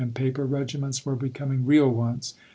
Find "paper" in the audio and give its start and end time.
0.07-0.47